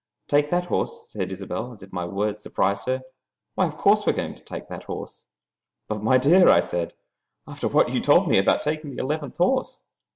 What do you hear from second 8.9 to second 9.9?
the eleventh horse?"